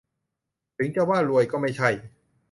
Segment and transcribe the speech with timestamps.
[0.77, 1.89] จึงจะว่ารวยก็ไม่ใช่